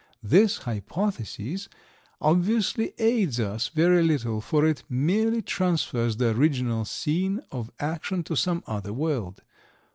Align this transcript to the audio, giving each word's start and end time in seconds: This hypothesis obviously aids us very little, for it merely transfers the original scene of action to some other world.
This 0.23 0.57
hypothesis 0.57 1.69
obviously 2.19 2.95
aids 2.97 3.39
us 3.39 3.67
very 3.67 4.01
little, 4.01 4.41
for 4.41 4.65
it 4.65 4.83
merely 4.89 5.43
transfers 5.43 6.17
the 6.17 6.31
original 6.35 6.85
scene 6.85 7.39
of 7.51 7.69
action 7.79 8.23
to 8.23 8.35
some 8.35 8.63
other 8.65 8.93
world. 8.93 9.43